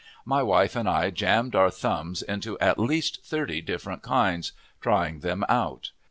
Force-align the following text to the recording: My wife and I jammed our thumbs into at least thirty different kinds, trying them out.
My 0.25 0.41
wife 0.41 0.75
and 0.75 0.89
I 0.89 1.11
jammed 1.11 1.53
our 1.53 1.69
thumbs 1.69 2.23
into 2.23 2.57
at 2.57 2.79
least 2.79 3.23
thirty 3.23 3.61
different 3.61 4.01
kinds, 4.01 4.51
trying 4.81 5.19
them 5.19 5.45
out. 5.47 5.91